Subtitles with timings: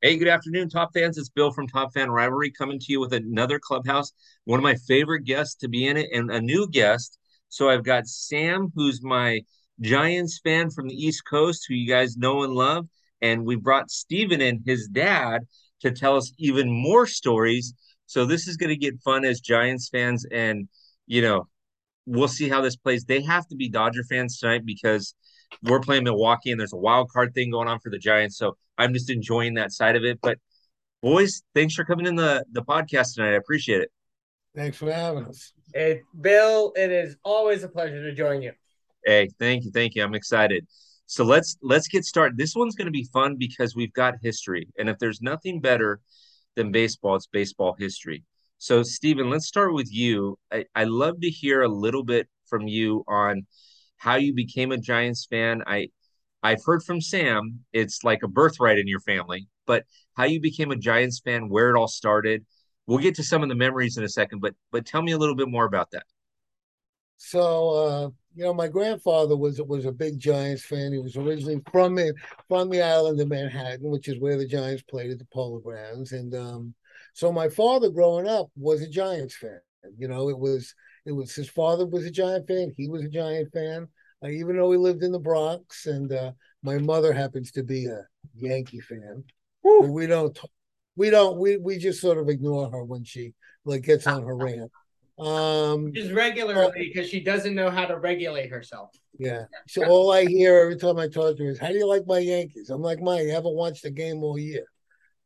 [0.00, 1.18] Hey, good afternoon, Top fans.
[1.18, 4.12] It's Bill from Top Fan Rivalry coming to you with another clubhouse.
[4.44, 7.18] One of my favorite guests to be in it, and a new guest.
[7.48, 9.40] So I've got Sam, who's my
[9.80, 12.86] Giants fan from the East Coast, who you guys know and love.
[13.22, 15.48] And we brought Steven in, his dad,
[15.80, 17.74] to tell us even more stories.
[18.06, 20.24] So this is going to get fun as Giants fans.
[20.30, 20.68] And,
[21.08, 21.48] you know,
[22.06, 23.04] we'll see how this plays.
[23.04, 25.16] They have to be Dodger fans tonight because
[25.62, 28.38] we're playing Milwaukee and there's a wild card thing going on for the Giants.
[28.38, 30.18] So I'm just enjoying that side of it.
[30.22, 30.38] But
[31.02, 33.32] boys, thanks for coming in the the podcast tonight.
[33.32, 33.90] I appreciate it.
[34.54, 35.52] Thanks for having us.
[35.74, 38.52] It, Bill, it is always a pleasure to join you.
[39.04, 40.02] Hey, thank you, thank you.
[40.02, 40.66] I'm excited.
[41.06, 42.36] So let's let's get started.
[42.36, 46.00] This one's going to be fun because we've got history, and if there's nothing better
[46.56, 48.24] than baseball, it's baseball history.
[48.58, 50.36] So, Stephen, let's start with you.
[50.52, 53.46] I, I love to hear a little bit from you on
[53.98, 55.62] how you became a Giants fan.
[55.66, 55.88] I
[56.42, 59.84] I've heard from Sam, it's like a birthright in your family, but
[60.16, 62.46] how you became a Giants fan, where it all started.
[62.86, 65.18] We'll get to some of the memories in a second, but but tell me a
[65.18, 66.04] little bit more about that.
[67.18, 70.92] So uh, you know, my grandfather was was a big Giants fan.
[70.92, 71.98] He was originally from
[72.48, 76.12] from the island of Manhattan, which is where the Giants played at the Polo Grounds.
[76.12, 76.74] And um,
[77.14, 79.60] so my father, growing up, was a Giants fan.
[79.96, 80.74] You know, it was
[81.08, 82.74] it was his father was a Giant fan.
[82.76, 83.88] He was a Giant fan,
[84.22, 85.86] uh, even though he lived in the Bronx.
[85.86, 88.06] And uh, my mother happens to be a
[88.36, 89.24] Yankee fan.
[89.64, 90.38] We don't,
[90.96, 94.36] we don't, we we just sort of ignore her when she like gets on her
[94.36, 94.70] rant.
[95.18, 98.90] Um, just regularly because she doesn't know how to regulate herself.
[99.18, 99.44] Yeah.
[99.66, 102.06] So all I hear every time I talk to her is, "How do you like
[102.06, 104.66] my Yankees?" I'm like, "My, you haven't watched a game all year."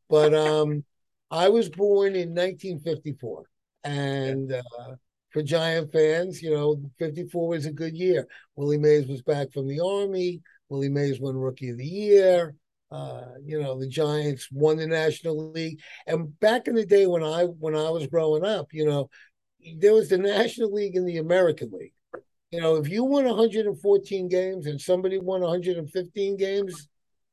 [0.09, 0.83] But um,
[1.29, 3.43] I was born in 1954,
[3.83, 4.95] and uh,
[5.33, 8.27] for Giant fans, you know, 54 was a good year.
[8.55, 10.41] Willie Mays was back from the Army.
[10.69, 12.55] Willie Mays won Rookie of the Year.
[12.91, 15.79] Uh, you know, the Giants won the National League.
[16.05, 19.09] And back in the day when I when I was growing up, you know,
[19.77, 21.93] there was the National League and the American League.
[22.51, 26.87] You know, if you won 114 games and somebody won 115 games,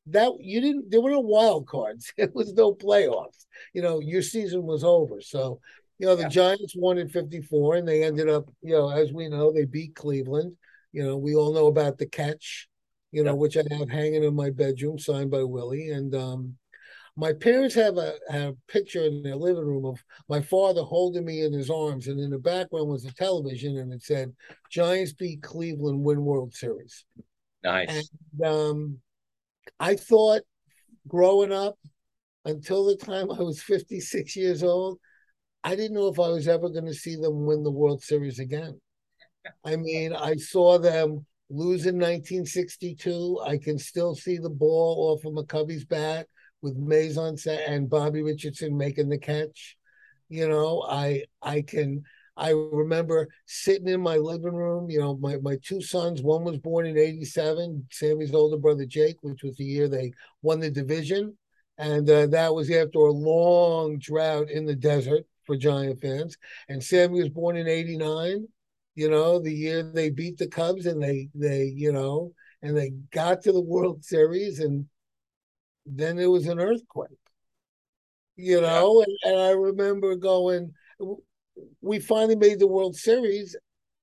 [0.06, 2.10] that you didn't there were no wild cards.
[2.16, 3.44] It was no playoffs.
[3.75, 5.21] You know, your season was over.
[5.21, 5.60] So
[6.00, 6.28] you know, the yeah.
[6.28, 9.94] Giants won in 54 and they ended up, you know, as we know, they beat
[9.94, 10.56] Cleveland.
[10.93, 12.69] You know, we all know about the catch,
[13.12, 15.91] you know, which I have hanging in my bedroom, signed by Willie.
[15.91, 16.56] And um,
[17.19, 21.27] my parents have a, have a picture in their living room of my father holding
[21.27, 22.06] me in his arms.
[22.06, 24.33] And in the background was the television and it said,
[24.71, 27.05] Giants beat Cleveland, win World Series.
[27.62, 28.09] Nice.
[28.41, 28.99] And um,
[29.78, 30.41] I thought
[31.06, 31.78] growing up
[32.47, 34.99] until the time I was 56 years old,
[35.62, 38.38] I didn't know if I was ever going to see them win the World Series
[38.38, 38.81] again.
[39.65, 43.41] I mean, I saw them lose in 1962.
[43.44, 46.26] I can still see the ball off of McCovey's bat
[46.62, 49.76] with Mays on set and Bobby Richardson making the catch.
[50.28, 52.04] You know, I I can
[52.37, 56.56] I remember sitting in my living room, you know, my, my two sons, one was
[56.56, 61.37] born in 87, Sammy's older brother Jake, which was the year they won the division.
[61.77, 66.37] And uh, that was after a long drought in the desert for Giant fans.
[66.69, 68.47] And Sammy was born in '89.
[68.94, 72.91] You know, the year they beat the Cubs, and they they you know, and they
[73.11, 74.87] got to the World Series, and
[75.84, 77.10] then there was an earthquake.
[78.37, 79.31] You know, yeah.
[79.31, 80.72] and, and I remember going,
[81.81, 83.56] we finally made the World Series,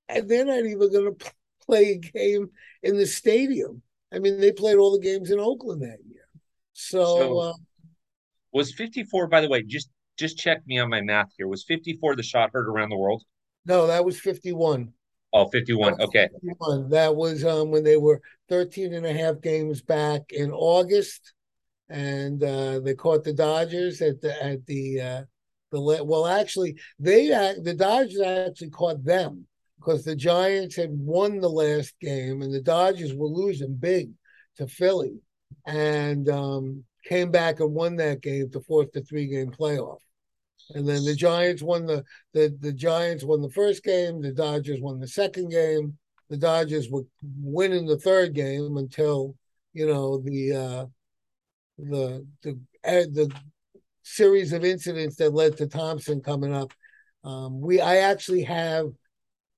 [0.09, 1.31] and they're not even going to
[1.65, 2.49] play a game
[2.83, 3.81] in the stadium.
[4.11, 6.27] I mean, they played all the games in Oakland that year.
[6.73, 7.53] So, so uh,
[8.51, 11.47] was 54, by the way, just just check me on my math here.
[11.47, 13.23] Was 54 the shot heard around the world?
[13.65, 14.93] No, that was 51.
[15.33, 16.01] Oh, 51.
[16.01, 16.29] Okay.
[16.33, 16.89] 51.
[16.89, 21.33] That was um, when they were 13 and a half games back in August.
[21.89, 25.21] And uh, they caught the Dodgers at the at the uh,
[25.71, 27.27] the well actually they
[27.63, 29.45] the Dodgers actually caught them
[29.77, 34.11] because the Giants had won the last game and the Dodgers were losing big
[34.57, 35.21] to Philly
[35.65, 39.99] and um, came back and won that game to force the three game playoff.
[40.73, 42.03] And then the Giants won the,
[42.33, 44.21] the the Giants won the first game.
[44.21, 45.97] The Dodgers won the second game.
[46.29, 47.03] The Dodgers were
[47.39, 49.35] winning the third game until
[49.73, 50.85] you know the uh,
[51.77, 53.31] the the the
[54.03, 56.73] series of incidents that led to Thomson coming up.
[57.23, 58.87] Um, we I actually have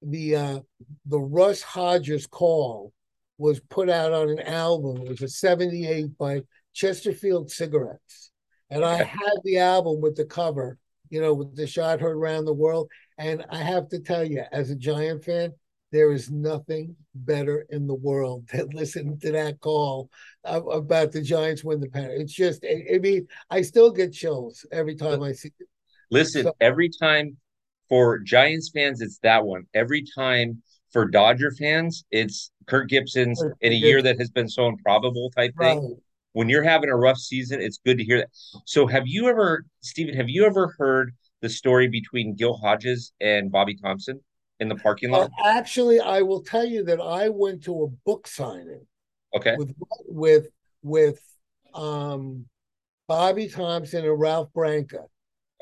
[0.02, 0.60] the uh,
[1.06, 2.94] the Russ Hodges call
[3.38, 5.02] was put out on an album.
[5.02, 8.32] It was a '78 by Chesterfield Cigarettes,
[8.70, 10.78] and I had the album with the cover
[11.10, 12.90] you know, with the shot heard around the world.
[13.18, 15.54] And I have to tell you, as a Giant fan,
[15.92, 20.10] there is nothing better in the world than listening to that call
[20.44, 22.22] about the Giants win the pennant.
[22.22, 25.68] It's just, I mean, I still get chills every time I see it.
[26.12, 27.38] Listen, so, every time
[27.88, 29.64] for Giants fans, it's that one.
[29.74, 33.90] Every time for Dodger fans, it's Kirk Gibson's Kirk in a Gibson.
[33.90, 35.98] year that has been so improbable type thing.
[36.34, 38.30] When you're having a rough season, it's good to hear that.
[38.66, 43.52] So, have you ever, Stephen, have you ever heard the story between Gil Hodges and
[43.52, 44.20] Bobby Thomson
[44.60, 45.32] in the parking lot?
[45.44, 48.86] Uh, actually, I will tell you that I went to a book signing.
[49.36, 49.56] Okay.
[49.58, 49.74] With
[50.08, 50.48] with
[50.84, 51.20] with
[51.74, 52.46] um
[53.08, 55.06] Bobby Thomson and Ralph Branca.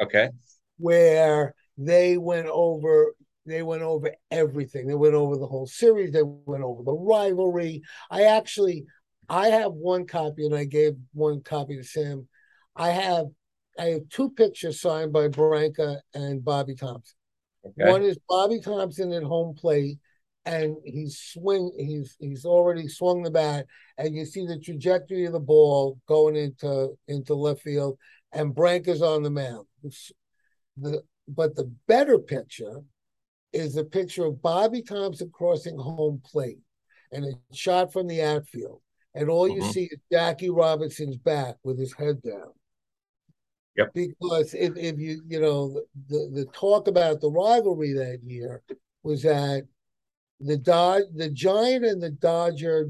[0.01, 0.29] Okay.
[0.77, 3.13] Where they went over
[3.47, 4.87] they went over everything.
[4.87, 6.11] They went over the whole series.
[6.11, 7.81] They went over the rivalry.
[8.11, 8.85] I actually,
[9.29, 12.27] I have one copy, and I gave one copy to Sam.
[12.75, 13.25] I have,
[13.77, 17.15] I have two pictures signed by Branca and Bobby Thomson.
[17.65, 17.89] Okay.
[17.91, 19.97] One is Bobby Thomson at home plate,
[20.45, 21.71] and he's swing.
[21.77, 23.65] He's he's already swung the bat,
[23.97, 27.97] and you see the trajectory of the ball going into into left field,
[28.31, 29.67] and Branca's on the mound.
[30.77, 32.81] The but the better picture
[33.51, 36.59] is a picture of Bobby Thomson crossing home plate
[37.11, 38.81] and a shot from the outfield.
[39.17, 39.71] And all you mm-hmm.
[39.71, 42.51] see is Jackie Robinson's back with his head down.
[43.75, 43.93] Yep.
[43.93, 48.63] Because if, if you, you know, the, the talk about the rivalry that year
[49.03, 49.63] was that
[50.39, 52.89] the Dod the Giant and the Dodger,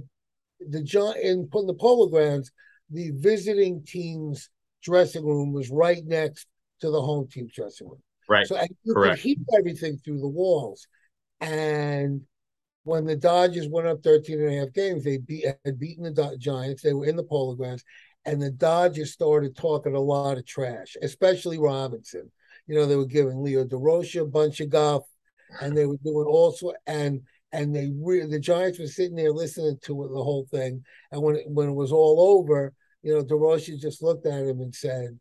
[0.60, 2.52] the Giant in the Polo Grounds,
[2.90, 4.50] the visiting team's
[4.82, 6.48] dressing room was right next
[6.82, 8.02] to the home team dressing room.
[8.30, 8.48] Right.
[8.48, 9.22] So you Correct.
[9.22, 10.88] could hear everything through the walls.
[11.40, 12.22] And
[12.88, 16.38] when the Dodgers went up 13 and a half games, they beat, had beaten the
[16.40, 16.82] Giants.
[16.82, 17.84] They were in the Polo Grounds.
[18.24, 22.32] And the Dodgers started talking a lot of trash, especially Robinson.
[22.66, 25.04] You know, they were giving Leo Durocher a bunch of guff,
[25.62, 29.78] and they were doing also and and they re- the Giants were sitting there listening
[29.84, 30.84] to it, the whole thing.
[31.12, 32.74] And when it, when it was all over,
[33.04, 35.18] you know, Durocher just looked at him and said,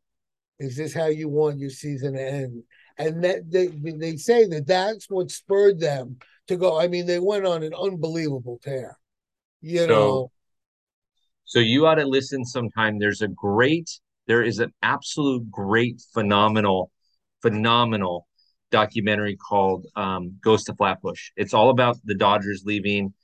[0.59, 2.63] "Is this how you want your season to end?"
[2.99, 6.17] And that they they say that that's what spurred them
[6.49, 6.81] to go.
[6.81, 8.99] I mean, they went on an unbelievable tear.
[9.61, 10.31] You so, know.
[11.45, 12.99] So you ought to listen sometime.
[12.99, 13.91] There's a great,
[14.27, 16.91] there is an absolute great, phenomenal,
[17.43, 18.27] phenomenal
[18.71, 21.31] documentary called um, Ghost of Flatbush.
[21.37, 23.15] It's all about the Dodgers leaving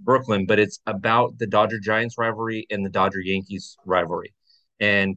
[0.00, 4.32] Brooklyn, but it's about the Dodger Giants rivalry and the Dodger Yankees rivalry.
[4.78, 5.16] And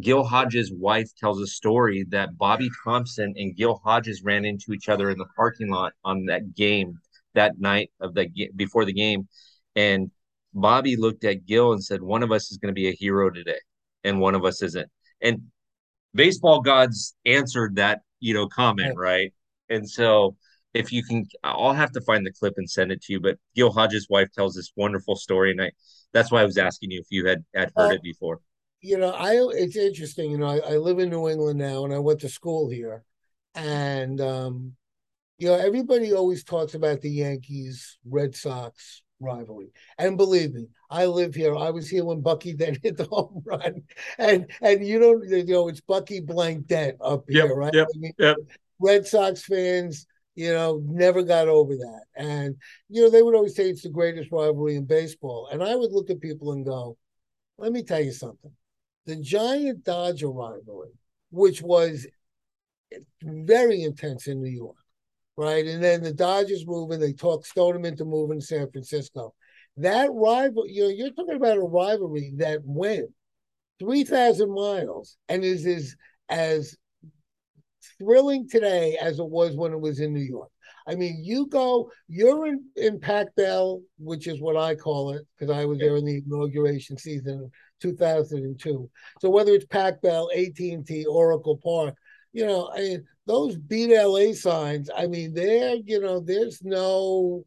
[0.00, 4.88] Gil Hodges' wife tells a story that Bobby Thomson and Gil Hodges ran into each
[4.88, 6.98] other in the parking lot on that game
[7.34, 9.28] that night of the before the game,
[9.76, 10.10] and
[10.54, 13.30] Bobby looked at Gil and said, "One of us is going to be a hero
[13.30, 13.60] today,
[14.04, 14.90] and one of us isn't."
[15.20, 15.50] And
[16.14, 19.32] baseball gods answered that you know comment right,
[19.68, 20.36] and so
[20.74, 23.20] if you can, I'll have to find the clip and send it to you.
[23.20, 25.70] But Gil Hodges' wife tells this wonderful story, and I
[26.12, 28.40] that's why I was asking you if you had had heard it before
[28.80, 30.30] you know, I it's interesting.
[30.30, 33.02] You know, I, I, live in New England now, and I went to school here,
[33.54, 34.76] and um,
[35.38, 41.06] you know, everybody always talks about the Yankees Red Sox rivalry, and believe me, I
[41.06, 41.56] live here.
[41.56, 43.82] I was here when Bucky then hit the home run,
[44.18, 47.74] and and you don't, you know, it's Bucky blank Dent up yep, here, right?
[47.74, 48.36] Yep, I mean, yep.
[48.78, 50.06] Red Sox fans.
[50.34, 52.02] You know, never got over that.
[52.14, 52.54] And,
[52.88, 55.48] you know, they would always say it's the greatest rivalry in baseball.
[55.50, 56.96] And I would look at people and go,
[57.56, 58.52] let me tell you something
[59.08, 60.92] the Giant Dodger rivalry,
[61.30, 62.06] which was
[63.22, 64.76] very intense in New York,
[65.34, 65.66] right?
[65.66, 69.34] And then the Dodgers moving, they talked Stoneham into moving to San Francisco.
[69.78, 73.08] That rival, you know, you're talking about a rivalry that went
[73.80, 75.96] 3,000 miles and is, is
[76.28, 76.76] as
[77.96, 80.50] thrilling today as it was when it was in New York.
[80.88, 85.26] I mean, you go, you're in, in Pac Bell, which is what I call it,
[85.38, 88.90] because I was there in the inauguration season of 2002.
[89.20, 91.94] So whether it's Pac Bell, AT&T, Oracle Park,
[92.32, 97.44] you know, I mean, those beat LA signs, I mean, there, you know, there's no,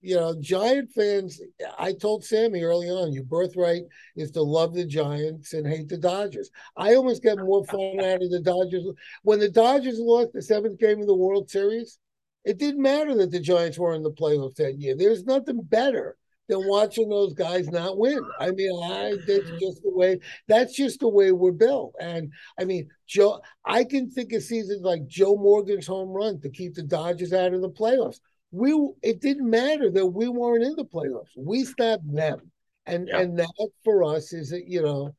[0.00, 1.40] you know, Giant fans.
[1.78, 3.82] I told Sammy early on, your birthright
[4.16, 6.50] is to love the Giants and hate the Dodgers.
[6.76, 8.84] I almost get more fun out of the Dodgers.
[9.22, 11.98] When the Dodgers lost the seventh game of the World Series,
[12.44, 14.96] it didn't matter that the Giants were in the playoffs that year.
[14.96, 16.16] There's nothing better
[16.50, 18.20] than watching those guys not win.
[18.38, 20.18] I mean, I that's just the way
[20.48, 21.94] that's just the way we're built.
[22.00, 26.50] And I mean, Joe, I can think of seasons like Joe Morgan's home run to
[26.50, 28.20] keep the Dodgers out of the playoffs.
[28.50, 31.30] We it didn't matter that we weren't in the playoffs.
[31.36, 32.50] We stopped them.
[32.86, 33.20] And yeah.
[33.20, 35.14] and that for us is that, you know,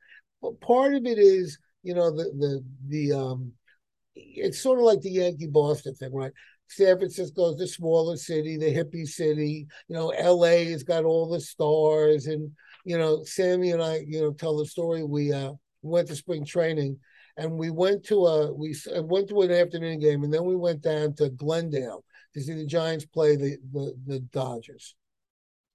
[0.59, 3.53] part of it is, you know, the the the um
[4.15, 6.33] it's sort of like the Yankee Boston thing, right?
[6.71, 9.67] San Francisco is the smaller city, the hippie city.
[9.87, 12.51] You know, LA has got all the stars, and
[12.85, 15.03] you know, Sammy and I, you know, tell the story.
[15.03, 16.97] We uh went to spring training,
[17.37, 20.81] and we went to a we went to an afternoon game, and then we went
[20.81, 24.95] down to Glendale to see the Giants play the the, the Dodgers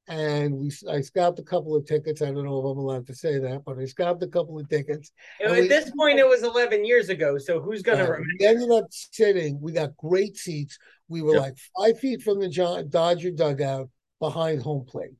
[0.08, 2.22] and we I scalped a couple of tickets.
[2.22, 4.68] I don't know if I'm allowed to say that, but I scalped a couple of
[4.68, 5.10] tickets.
[5.44, 7.38] At we, this point, it was 11 years ago.
[7.38, 8.28] So who's going to uh, remember?
[8.38, 9.60] We ended up sitting.
[9.60, 10.78] We got great seats.
[11.08, 11.42] We were yep.
[11.42, 13.88] like five feet from the John, Dodger dugout
[14.20, 15.14] behind home plate.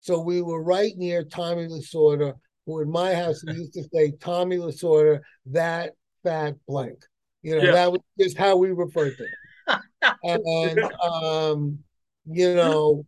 [0.00, 2.34] So we were right near Tommy Lasorda,
[2.66, 6.98] who in my house used to say Tommy Lasorda, that fat blank.
[7.42, 9.80] You know, that was just how we referred to him.
[10.22, 11.78] and um,
[12.26, 13.04] you know,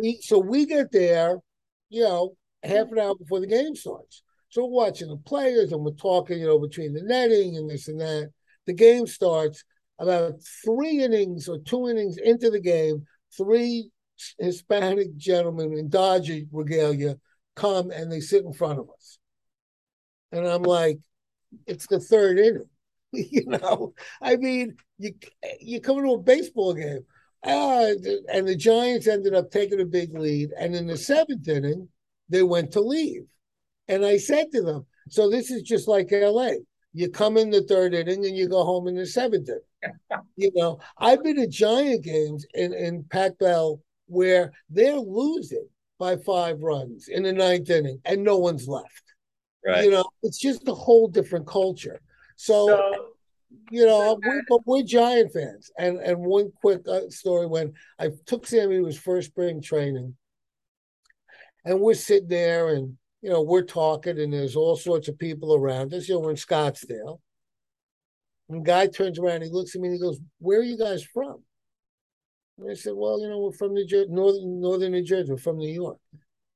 [0.00, 1.38] we so we get there,
[1.88, 4.22] you know, half an hour before the game starts.
[4.48, 7.88] So we're watching the players and we're talking, you know, between the netting and this
[7.88, 8.30] and that.
[8.66, 9.64] The game starts
[9.98, 13.06] about three innings or two innings into the game.
[13.36, 13.90] Three
[14.38, 17.16] Hispanic gentlemen in Dodger regalia
[17.56, 19.18] come and they sit in front of us.
[20.30, 20.98] And I'm like,
[21.66, 22.68] it's the third inning.
[23.12, 25.12] you know, I mean, you
[25.60, 27.04] you come to a baseball game.
[27.44, 27.92] Uh,
[28.32, 30.50] and the Giants ended up taking a big lead.
[30.58, 31.88] And in the seventh inning,
[32.28, 33.26] they went to leave.
[33.88, 36.50] And I said to them, So this is just like LA.
[36.94, 40.22] You come in the third inning and you go home in the seventh inning.
[40.36, 45.66] you know, I've been at Giant games in, in Pac Bell where they're losing
[45.98, 49.02] by five runs in the ninth inning and no one's left.
[49.64, 49.84] Right.
[49.84, 52.00] You know, it's just a whole different culture.
[52.36, 53.11] So, so
[53.70, 55.70] you know, we're, but we're Giant fans.
[55.78, 60.16] And and one quick uh, story when I took Sammy to his first spring training,
[61.64, 65.54] and we're sitting there, and you know, we're talking, and there's all sorts of people
[65.54, 66.08] around us.
[66.08, 67.20] You know, we're in Scottsdale.
[68.48, 71.02] And guy turns around, he looks at me, and he goes, "Where are you guys
[71.02, 71.42] from?"
[72.58, 75.30] And I said, "Well, you know, we're from New Jersey, northern northern New Jersey.
[75.30, 75.98] We're from New York."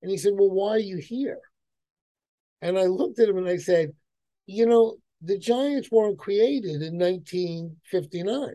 [0.02, 1.40] And he said, "Well, why are you here?"
[2.60, 3.92] And I looked at him and I said,
[4.46, 8.54] "You know, the Giants weren't created in 1959.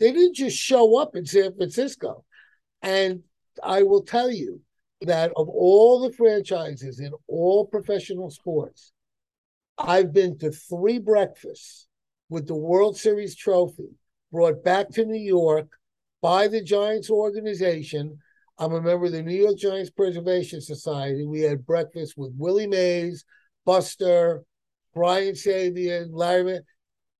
[0.00, 2.24] They didn't just show up in San Francisco.
[2.82, 3.22] And
[3.62, 4.60] I will tell you
[5.02, 8.92] that of all the franchises in all professional sports,
[9.76, 11.86] I've been to three breakfasts
[12.30, 13.90] with the World Series trophy
[14.32, 15.68] brought back to New York
[16.22, 18.18] by the Giants organization.
[18.58, 21.24] I'm a member of the New York Giants Preservation Society.
[21.24, 23.24] We had breakfast with Willie Mays,
[23.64, 24.42] Buster,
[24.94, 26.60] Brian Sabean, Larry,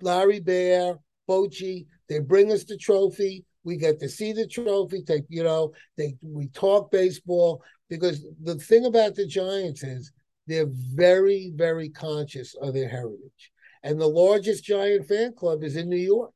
[0.00, 0.98] Larry Baer,
[1.28, 1.86] Bochy.
[2.08, 3.44] They bring us the trophy.
[3.64, 5.02] We get to see the trophy.
[5.02, 10.12] Take you know, they we talk baseball because the thing about the Giants is
[10.46, 15.88] they're very very conscious of their heritage, and the largest Giant fan club is in
[15.88, 16.32] New York.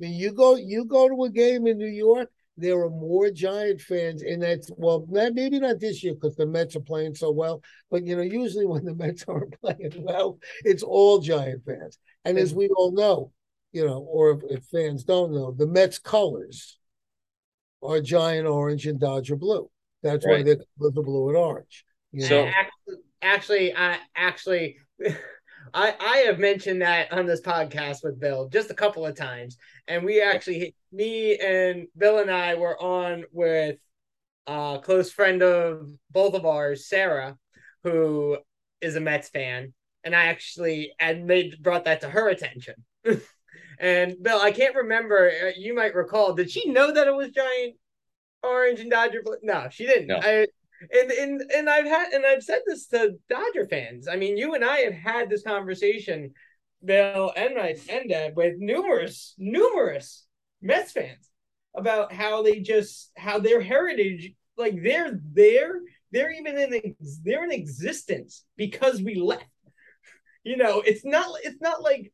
[0.00, 3.30] I mean, you go you go to a game in New York, there are more
[3.30, 4.68] Giant fans in that.
[4.76, 7.62] Well, maybe not this year because the Mets are playing so well.
[7.90, 11.98] But you know, usually when the Mets aren't playing well, it's all Giant fans.
[12.24, 13.32] And as we all know,
[13.72, 16.78] you know, or if, if fans don't know, the Mets colors
[17.82, 19.70] are giant orange and Dodger blue.
[20.02, 20.38] That's right.
[20.38, 21.84] why they're the blue and orange.
[22.12, 22.52] You so know?
[23.22, 24.76] actually, I actually.
[25.74, 29.56] I, I have mentioned that on this podcast with Bill just a couple of times.
[29.88, 33.78] And we actually, me and Bill and I were on with
[34.46, 37.36] a close friend of both of ours, Sarah,
[37.84, 38.38] who
[38.80, 39.72] is a Mets fan.
[40.04, 42.74] And I actually and made brought that to her attention.
[43.78, 45.30] and Bill, I can't remember.
[45.30, 46.32] Uh, you might recall.
[46.34, 47.74] Did she know that it was giant
[48.42, 49.36] orange and Dodger blue?
[49.42, 50.08] No, she didn't.
[50.08, 50.20] No.
[50.22, 50.46] I
[50.92, 54.08] and and and I've had and I've said this to Dodger fans.
[54.08, 56.32] I mean, you and I have had this conversation,
[56.84, 60.26] Bill and my and Dad, with numerous numerous
[60.62, 61.30] Mets fans
[61.74, 65.80] about how they just how their heritage, like they're there,
[66.12, 69.44] they're even in they're in existence because we left.
[70.44, 72.10] You know, it's not it's not like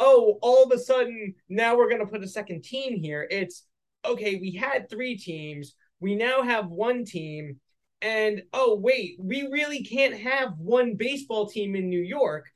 [0.00, 3.26] oh, all of a sudden now we're gonna put a second team here.
[3.30, 3.64] It's
[4.04, 5.74] okay, we had three teams.
[6.00, 7.60] We now have one team
[8.02, 12.46] and oh wait, we really can't have one baseball team in New York.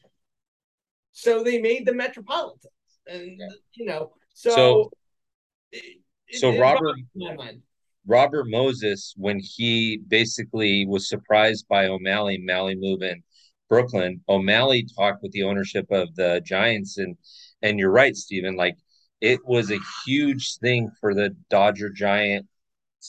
[1.12, 2.66] So they made the Metropolitans,
[3.06, 3.40] and
[3.74, 4.90] you know, so so,
[5.72, 6.00] it,
[6.32, 6.96] so it, Robert
[8.06, 13.22] Robert Moses, when he basically was surprised by O'Malley, O'Malley moving
[13.68, 17.16] Brooklyn, O'Malley talked with the ownership of the Giants, and
[17.62, 18.56] and you're right, Stephen.
[18.56, 18.76] Like
[19.20, 22.46] it was a huge thing for the Dodger Giant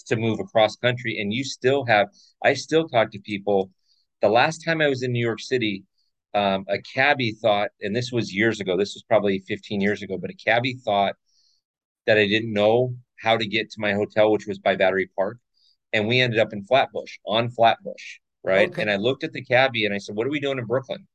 [0.02, 2.08] to move across country and you still have
[2.44, 3.70] i still talk to people
[4.22, 5.84] the last time i was in new york city
[6.36, 10.18] um, a cabbie thought and this was years ago this was probably 15 years ago
[10.18, 11.16] but a cabbie thought
[12.06, 15.38] that I didn't know how to get to my hotel, which was by Battery Park.
[15.94, 18.20] And we ended up in Flatbush on Flatbush.
[18.44, 18.70] Right.
[18.70, 18.82] Okay.
[18.82, 21.08] And I looked at the cabbie and I said, What are we doing in Brooklyn?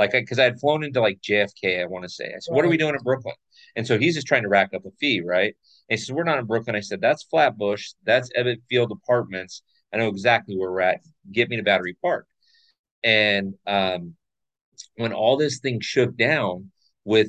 [0.00, 2.24] Like, because I, I, had flown into like JFK, I want to say.
[2.24, 2.56] I said, right.
[2.56, 3.34] What are we doing in Brooklyn?
[3.76, 5.20] And so he's just trying to rack up a fee.
[5.20, 5.54] Right.
[5.90, 6.74] And he says, We're not in Brooklyn.
[6.74, 7.90] I said, That's Flatbush.
[8.04, 9.62] That's Ebbets Field Apartments.
[9.92, 11.00] I know exactly where we're at.
[11.30, 12.26] Get me to Battery Park.
[13.04, 14.14] And um,
[14.96, 16.70] when all this thing shook down
[17.04, 17.28] with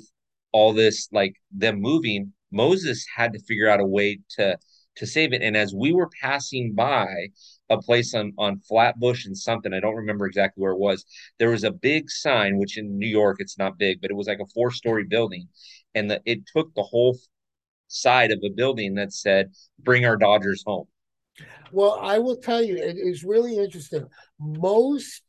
[0.53, 4.57] all this, like them moving, Moses had to figure out a way to
[4.95, 5.41] to save it.
[5.41, 7.31] And as we were passing by
[7.71, 11.05] a place on on Flatbush and something, I don't remember exactly where it was.
[11.39, 14.27] There was a big sign, which in New York it's not big, but it was
[14.27, 15.47] like a four story building,
[15.95, 17.17] and the, it took the whole
[17.87, 20.87] side of a building that said "Bring our Dodgers home."
[21.71, 24.05] Well, I will tell you, it is really interesting.
[24.39, 25.23] Most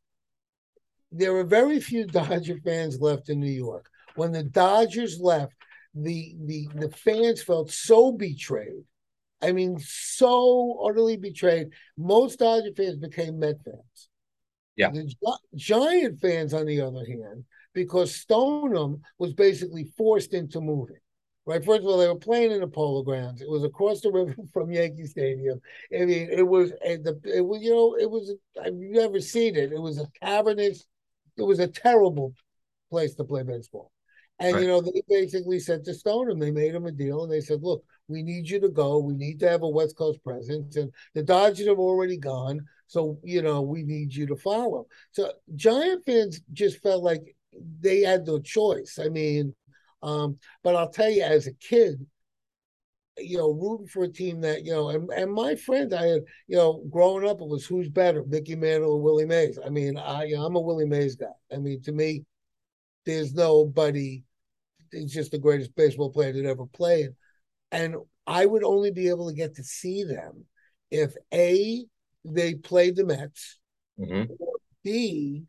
[1.13, 3.89] there were very few Dodger fans left in New York.
[4.17, 5.55] When the Dodgers left,
[5.95, 8.85] the the the fans felt so betrayed.
[9.43, 11.69] I mean, so utterly betrayed.
[11.99, 14.09] Most Dodger fans became Met fans.
[14.77, 14.91] Yeah.
[14.91, 15.13] The
[15.55, 17.45] Giant fans, on the other hand,
[17.75, 20.97] because Stoneham was basically forced into moving.
[21.45, 21.65] Right.
[21.65, 23.43] First of all, they were playing in the Polo Grounds.
[23.43, 25.61] It was across the river from Yankee Stadium.
[25.93, 28.33] I mean, it was the it was you know it was
[28.65, 29.73] I've never seen it.
[29.73, 30.87] It was a cavernous.
[31.37, 32.35] It was a terrible
[32.91, 33.91] place to play baseball.
[34.39, 34.63] And right.
[34.63, 37.63] you know, they basically said to Stoneham, they made him a deal, and they said,
[37.63, 38.99] "Look, we need you to go.
[38.99, 43.19] We need to have a West Coast presence, and the Dodgers have already gone, so
[43.23, 47.37] you know, we need you to follow." So Giant fans just felt like
[47.81, 48.99] they had no choice.
[48.99, 49.55] I mean,
[50.03, 52.07] um, but I'll tell you, as a kid,
[53.19, 56.23] you know, rooting for a team that, you know, and, and my friends I had,
[56.49, 59.59] you know, growing up, it was who's better, Mickey Mantle or Willie Mays.
[59.65, 61.27] I mean, I, you know, I'm a Willie Mays guy.
[61.53, 62.25] I mean, to me,
[63.05, 64.25] there's nobody
[64.93, 67.11] he's just the greatest baseball player that ever played.
[67.73, 70.45] And I would only be able to get to see them
[70.91, 71.85] if A,
[72.25, 73.59] they played the Mets,
[73.99, 74.31] mm-hmm.
[74.39, 74.53] or
[74.85, 75.45] B,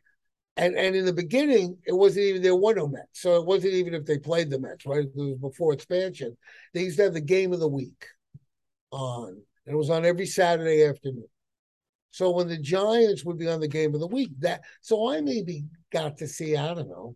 [0.56, 3.74] and and in the beginning, it wasn't even there were no Mets, so it wasn't
[3.74, 5.06] even if they played the Mets, right?
[5.06, 6.38] It was before expansion.
[6.74, 8.06] They used to have the game of the week
[8.92, 11.28] on, and it was on every Saturday afternoon.
[12.12, 15.20] So when the Giants would be on the game of the week, that so I
[15.22, 17.16] maybe got to see I don't know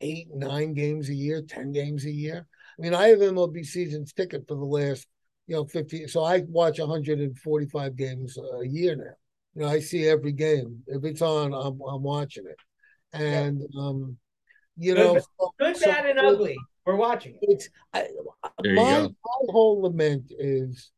[0.00, 2.46] eight, nine games a year, 10 games a year.
[2.78, 5.06] I mean, I have MLB seasons ticket for the last,
[5.46, 6.08] you know, 50.
[6.08, 9.04] So I watch 145 games a year now.
[9.54, 10.82] You know, I see every game.
[10.86, 12.56] If it's on, I'm, I'm watching it.
[13.12, 13.80] And, yeah.
[13.80, 14.16] um,
[14.76, 15.20] you good, know,
[15.58, 16.56] good, so, bad, and ugly.
[16.84, 17.38] We're watching it.
[17.42, 18.08] It's I,
[18.64, 20.90] my, my whole lament is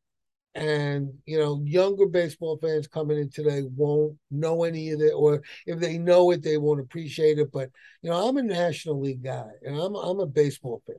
[0.57, 5.43] and you know younger baseball fans coming in today won't know any of it or
[5.67, 7.69] if they know it they won't appreciate it but
[8.01, 10.97] you know i'm a national league guy and i'm i'm a baseball fan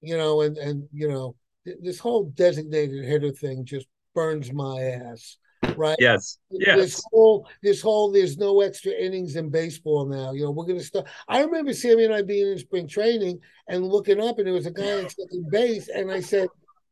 [0.00, 1.34] you know and and you know
[1.64, 5.36] th- this whole designated hitter thing just burns my ass
[5.76, 10.42] right yes yes this whole this whole there's no extra innings in baseball now you
[10.42, 14.20] know we're gonna start i remember sammy and i being in spring training and looking
[14.20, 16.48] up and there was a guy on second base and i said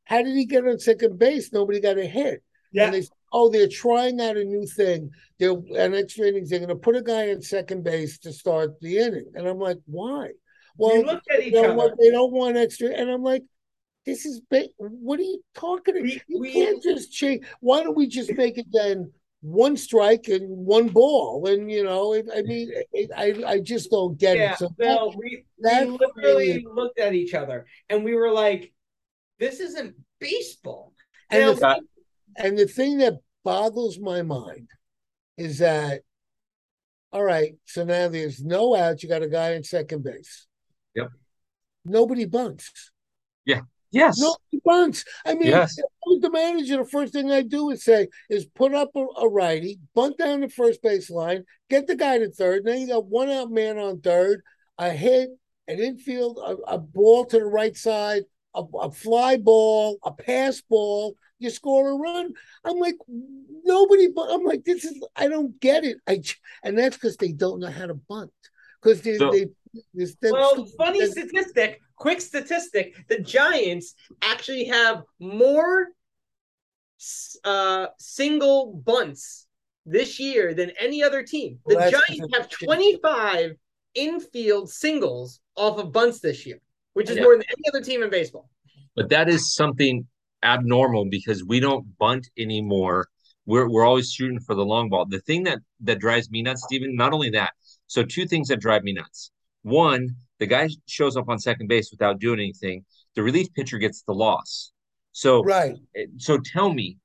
[0.09, 1.53] how did he get on second base?
[1.53, 2.43] Nobody got a hit.
[2.73, 2.87] Yeah.
[2.87, 5.11] And they oh, they're trying out a new thing.
[5.39, 6.49] They're an extra innings.
[6.49, 9.31] They're going to put a guy in second base to start the inning.
[9.35, 10.31] And I'm like, why?
[10.79, 11.75] Well, we looked at each other.
[11.75, 12.89] Want, they don't want extra.
[12.91, 13.43] And I'm like,
[14.07, 16.05] this is ba- what are you talking about?
[16.05, 17.45] We, you we, can't just change.
[17.61, 21.47] Why don't we just make it then one strike and one ball?
[21.47, 24.59] And you know, it, I mean, it, I I just don't get yeah, it.
[24.59, 28.31] So well, that, we, that we literally really, looked at each other and we were
[28.31, 28.73] like,
[29.39, 30.95] this isn't baseball.
[31.31, 31.87] And, the, thing,
[32.37, 34.71] and the thing that boggles my mind
[35.37, 36.01] is that,
[37.13, 39.03] all right, so now there's no outs.
[39.03, 40.48] You got a guy in second base.
[40.95, 41.11] Yep.
[41.85, 42.91] Nobody bunts.
[43.45, 43.61] Yeah.
[43.91, 44.19] Yes.
[44.19, 45.05] Nobody bunts.
[45.25, 45.77] I mean, yes.
[45.77, 49.79] the manager, the first thing I do is say is put up a, a righty,
[49.95, 52.65] bunt down the first base line, get the guy to third.
[52.65, 54.43] Now you got one out man on third,
[54.77, 55.31] a hit,
[55.67, 58.25] an infield, a, a ball to the right side,
[58.55, 62.33] a, a fly ball, a pass ball, you score a run.
[62.65, 62.97] I'm like,
[63.65, 65.99] nobody, but I'm like, this is, I don't get it.
[66.07, 66.23] I,
[66.63, 68.33] and that's because they don't know how to bunt.
[68.83, 69.47] Because they, so, they,
[70.23, 75.89] well, funny statistic, quick statistic: the Giants actually have more
[77.45, 79.47] uh, single bunts
[79.87, 81.59] this year than any other team.
[81.67, 83.53] The well, Giants have 25
[83.95, 86.61] infield singles off of bunts this year
[86.99, 87.23] which is yeah.
[87.23, 88.51] more than any other team in baseball.
[88.97, 90.09] But that is something
[90.43, 93.07] abnormal because we don't bunt anymore.
[93.47, 95.07] We're we're always shooting for the long ball.
[95.07, 97.53] The thing that that drives me nuts, Stephen, not only that.
[97.87, 99.31] So two things that drive me nuts.
[99.69, 102.85] One, the guy shows up on second base without doing anything.
[103.15, 104.73] The relief pitcher gets the loss.
[105.13, 105.77] So right.
[105.97, 106.99] Eh, so tell me,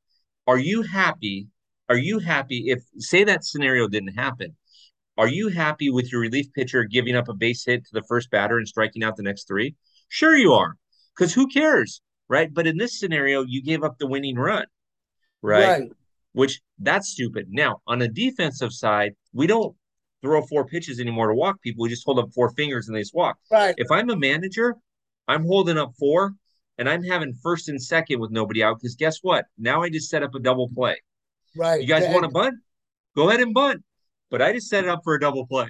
[0.47, 1.47] are you happy?
[1.89, 4.55] Are you happy if say that scenario didn't happen?
[5.17, 8.31] Are you happy with your relief pitcher giving up a base hit to the first
[8.31, 9.75] batter and striking out the next three?
[10.07, 10.75] Sure, you are,
[11.15, 12.51] because who cares, right?
[12.51, 14.65] But in this scenario, you gave up the winning run,
[15.41, 15.67] right?
[15.67, 15.91] right?
[16.31, 17.47] Which that's stupid.
[17.49, 19.75] Now, on a defensive side, we don't
[20.23, 21.83] throw four pitches anymore to walk people.
[21.83, 23.37] We just hold up four fingers and they just walk.
[23.51, 23.75] Right.
[23.77, 24.75] If I'm a manager,
[25.27, 26.33] I'm holding up four
[26.77, 29.45] and I'm having first and second with nobody out because guess what?
[29.59, 30.99] Now I just set up a double play.
[31.55, 31.81] Right.
[31.81, 32.55] You guys want to bunt?
[33.15, 33.83] Go ahead and bunt.
[34.31, 35.67] But I just set it up for a double play.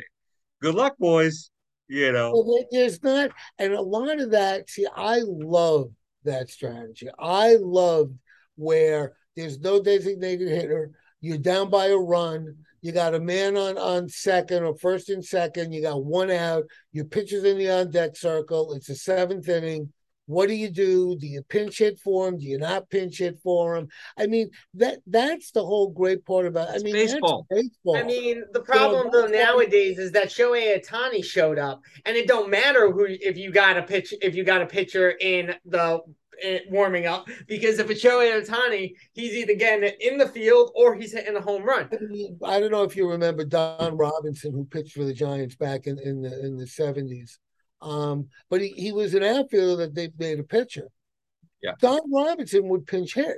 [0.61, 1.51] Good luck, boys.
[1.89, 2.31] You know.
[2.31, 4.69] Well, there's not, and a lot of that.
[4.69, 5.91] See, I love
[6.23, 7.09] that strategy.
[7.19, 8.11] I love
[8.55, 10.91] where there's no designated hitter.
[11.19, 12.55] You're down by a run.
[12.83, 15.71] You got a man on on second or first and second.
[15.71, 16.65] You got one out.
[16.91, 18.73] Your pitcher's in the on deck circle.
[18.73, 19.93] It's the seventh inning.
[20.25, 21.17] What do you do?
[21.17, 22.39] Do you pinch hit for him?
[22.39, 23.87] Do you not pinch hit for him?
[24.17, 26.75] I mean, that that's the whole great part about.
[26.75, 27.47] It's I mean, baseball.
[27.49, 27.95] baseball.
[27.95, 32.17] I mean, the problem you know, though nowadays is that Shohei Ohtani showed up, and
[32.17, 35.55] it don't matter who if you got a pitch if you got a pitcher in
[35.63, 36.01] the
[36.69, 40.95] warming up because if it's Shohei Ohtani, he's either getting it in the field or
[40.95, 41.89] he's hitting a home run.
[42.43, 45.99] I don't know if you remember Don Robinson, who pitched for the Giants back in,
[45.99, 47.39] in the in the seventies.
[47.81, 50.87] Um, but he, he was an outfielder that they made a pitcher.
[51.61, 51.73] Yeah.
[51.79, 53.37] Don Robinson would pinch hit.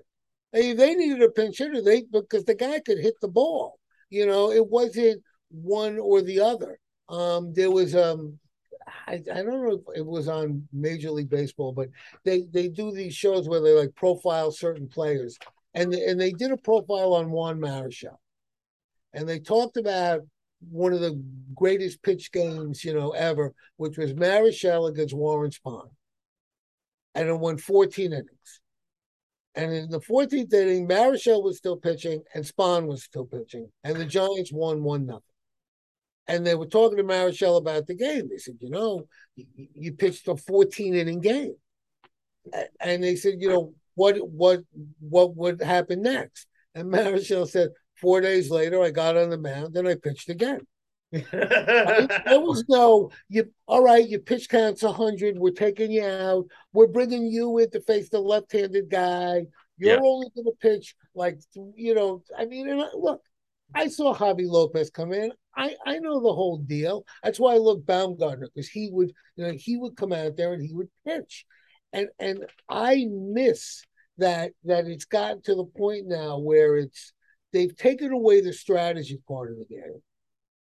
[0.51, 3.79] Hey, they needed a pinch hitter, they because the guy could hit the ball.
[4.09, 6.79] You know, it wasn't one or the other.
[7.09, 8.39] Um, there was um
[8.87, 11.89] I, I don't know if it was on Major League Baseball, but
[12.23, 15.37] they they do these shows where they like profile certain players,
[15.73, 18.17] and and they did a profile on Juan Marichal,
[19.13, 20.21] and they talked about
[20.69, 21.21] one of the
[21.55, 25.89] greatest pitch games you know ever, which was Marichal against Warren Spahn,
[27.15, 28.61] and it won 14 innings.
[29.57, 33.95] And in the 14th inning, Marichal was still pitching and Spahn was still pitching, and
[33.95, 35.34] the Giants won one nothing
[36.27, 38.29] and they were talking to Marichal about the game.
[38.29, 41.55] They said, you know, you, you pitched a 14 inning game,
[42.79, 44.61] and they said, you know, what what
[44.99, 46.47] what would happen next?
[46.73, 50.61] And Marichal said, four days later, I got on the mound and I pitched again.
[51.11, 56.87] there was no you all right your pitch counts 100 we're taking you out we're
[56.87, 59.45] bringing you in to face the left-handed guy
[59.77, 59.99] you're yeah.
[60.03, 61.39] only going to pitch like
[61.75, 63.21] you know i mean look
[63.75, 65.31] I saw Javy Lopez come in.
[65.55, 67.05] I, I know the whole deal.
[67.23, 70.53] That's why I love Bumgarner because he would you know he would come out there
[70.53, 71.45] and he would pitch,
[71.93, 73.83] and and I miss
[74.17, 77.13] that that it's gotten to the point now where it's
[77.53, 80.01] they've taken away the strategy part of the game,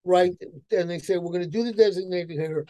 [0.04, 0.34] right?
[0.72, 2.66] And they say we're going to do the designated hitter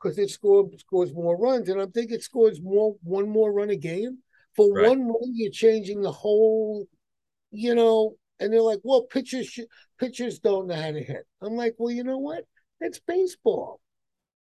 [0.00, 3.70] because it score, scores more runs, and I'm thinking it scores more one more run
[3.70, 4.18] a game.
[4.54, 4.88] For right.
[4.88, 6.86] one run, you're changing the whole,
[7.50, 9.58] you know, and they're like, well, pitchers
[9.98, 11.26] pitchers don't know how to hit.
[11.40, 12.44] I'm like, well, you know what?
[12.80, 13.80] It's baseball.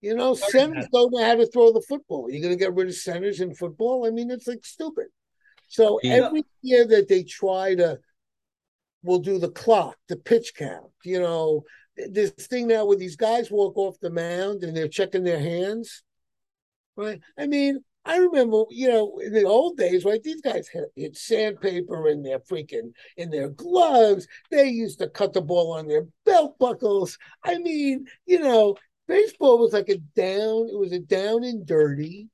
[0.01, 2.29] You know, centers don't know how to throw the football.
[2.29, 4.05] You're going to get rid of centers in football?
[4.05, 5.07] I mean, it's like stupid.
[5.69, 6.15] So yeah.
[6.27, 8.01] every year that they try to,
[9.05, 10.91] we'll do the clock, the pitch count.
[11.05, 11.63] You know,
[11.97, 16.03] this thing now where these guys walk off the mound and they're checking their hands.
[16.97, 17.21] Right?
[17.39, 20.23] I mean, I remember, you know, in the old days, right?
[20.23, 24.27] These guys had, had sandpaper in their freaking in their gloves.
[24.51, 27.17] They used to cut the ball on their belt buckles.
[27.45, 30.69] I mean, you know, baseball was like a down.
[30.69, 32.29] It was a down and dirty.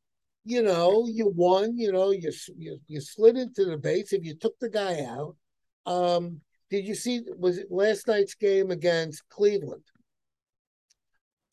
[0.44, 1.76] You know, you won.
[1.76, 5.36] You know, you you, you slid into the base if you took the guy out.
[5.84, 7.22] Um, did you see?
[7.36, 9.84] Was it last night's game against Cleveland?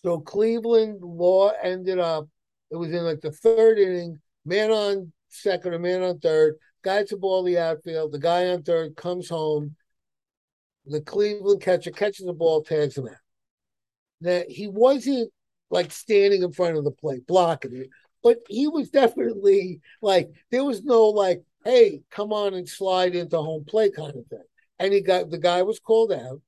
[0.03, 2.29] So Cleveland law ended up
[2.71, 7.03] it was in like the third inning, man on second or man on third, guy
[7.03, 8.11] to ball the outfield.
[8.11, 9.75] The guy on third comes home.
[10.85, 13.15] The Cleveland catcher catches the ball, tags him out.
[14.21, 15.31] Now he wasn't
[15.69, 17.89] like standing in front of the plate blocking it,
[18.23, 23.37] but he was definitely like there was no like, hey, come on and slide into
[23.37, 24.43] home plate kind of thing.
[24.79, 26.41] And he got the guy was called out.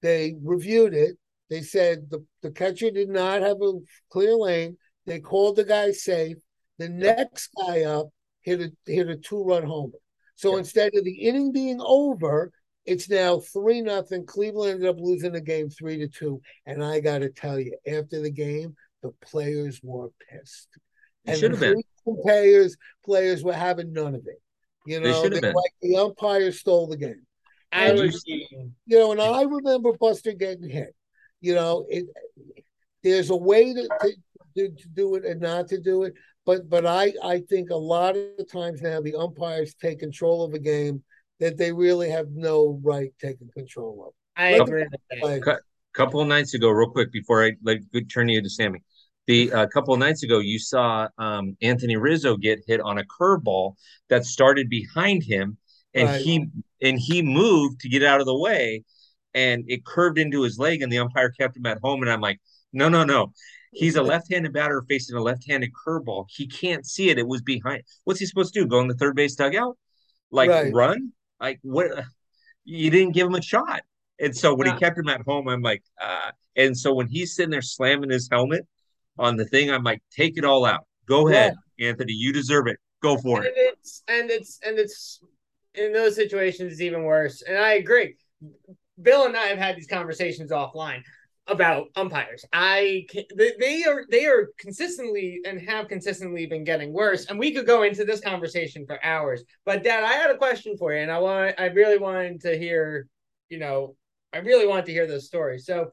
[0.00, 1.16] They reviewed it.
[1.48, 3.72] They said the, the catcher did not have a
[4.10, 4.76] clear lane.
[5.06, 6.36] They called the guy safe.
[6.78, 8.08] The next guy up
[8.42, 9.98] hit a hit a two run homer.
[10.34, 12.50] So instead of the inning being over,
[12.86, 14.24] it's now three nothing.
[14.24, 16.40] Cleveland ended up losing the game three to two.
[16.64, 20.68] And I got to tell you, after the game, the players were pissed.
[21.26, 21.82] and should have been.
[22.22, 24.40] Players, players were having none of it.
[24.86, 27.26] You know, they, they like the umpire stole the game.
[27.70, 30.94] And, you know, and I remember Buster getting hit.
[31.40, 32.06] You know, it,
[33.04, 34.12] there's a way to, to
[34.56, 36.14] to, to do it and not to do it.
[36.46, 40.42] But but I I think a lot of the times now the umpires take control
[40.44, 41.02] of a game
[41.38, 44.14] that they really have no right taking control of.
[44.36, 45.22] I Let agree with.
[45.22, 45.60] Like, Cut.
[45.92, 47.82] couple of nights ago, real quick before I like
[48.12, 48.80] turn you to Sammy.
[49.26, 53.04] The a couple of nights ago, you saw um, Anthony Rizzo get hit on a
[53.04, 53.74] curveball
[54.08, 55.58] that started behind him,
[55.94, 56.20] and Right.
[56.20, 56.46] he
[56.82, 58.84] and he moved to get out of the way,
[59.34, 62.02] and it curved into his leg, and the umpire kept him at home.
[62.02, 62.40] And I'm like,
[62.72, 63.32] no, no, no.
[63.72, 66.26] He's a left-handed batter facing a left-handed curveball.
[66.28, 67.18] He can't see it.
[67.18, 67.82] It was behind.
[68.04, 68.66] What's he supposed to do?
[68.66, 69.78] Go in the third base dugout?
[70.30, 70.72] Like Right.
[70.72, 71.12] run?
[71.40, 72.04] Like what?
[72.64, 73.82] You didn't give him a shot.
[74.18, 74.74] And so when Yeah.
[74.74, 78.10] he kept him at home, I'm like, uh, and so when he's sitting there slamming
[78.10, 78.66] his helmet
[79.18, 80.86] on the thing, I'm like, take it all out.
[81.06, 82.12] Go ahead, Anthony.
[82.12, 82.78] You deserve it.
[83.02, 83.54] Go for and it.
[83.56, 85.22] it's and it's and it's
[85.74, 87.42] in those situations it's even worse.
[87.42, 88.16] And I agree.
[89.00, 91.02] Bill and I have had these conversations offline
[91.50, 92.44] about umpires.
[92.52, 97.26] I they, are they are consistently and have consistently been getting worse.
[97.26, 99.42] And we could go into this conversation for hours.
[99.66, 102.56] But Dad, I had a question for you, and I want I really wanted to
[102.56, 103.06] hear,
[103.48, 103.96] you know,
[104.32, 105.58] I really wanted to hear this story.
[105.58, 105.90] So.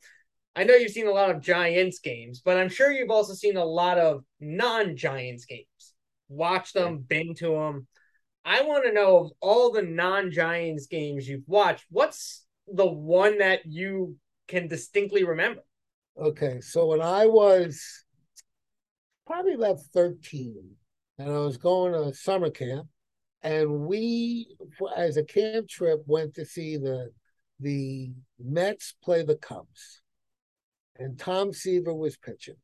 [0.56, 3.58] I know you've seen a lot of Giants games, but I'm sure you've also seen
[3.58, 5.93] a lot of non-Giants games.
[6.30, 7.86] Watch them, been to them.
[8.43, 13.67] I want to know of all the non-Giants games you've watched, what's the one that
[13.67, 14.15] you
[14.47, 15.62] can distinctly remember?
[16.19, 18.05] Okay, so when I was
[19.25, 20.71] probably about 13,
[21.19, 22.88] and I was going to summer camp,
[23.43, 24.55] and we,
[24.95, 27.12] as a camp trip, went to see the
[27.60, 30.01] the Mets play the Cubs,
[30.97, 32.57] and Tom Seaver was pitching,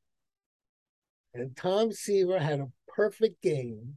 [1.33, 3.95] and Tom Seaver had a perfect game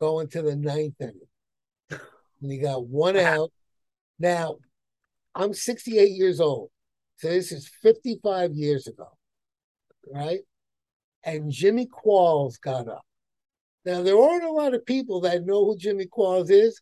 [0.00, 1.20] going to the ninth inning,
[1.90, 3.52] and he got one out.
[4.18, 4.56] Now,
[5.34, 6.70] I'm 68 years old.
[7.16, 9.08] So this is 55 years ago,
[10.12, 10.40] right?
[11.22, 13.04] And Jimmy Qualls got up.
[13.84, 16.80] Now there aren't a lot of people that know who Jimmy Qualls is,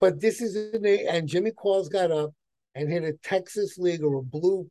[0.00, 1.06] but this is a name.
[1.08, 2.32] And Jimmy Qualls got up
[2.74, 4.68] and hit a Texas leaguer, a blue,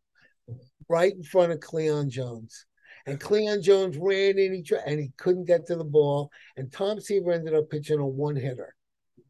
[0.90, 2.66] right in front of Cleon Jones.
[3.08, 6.32] And Cleon Jones ran in, he and he couldn't get to the ball.
[6.58, 8.76] And Tom Seaver ended up pitching a one hitter.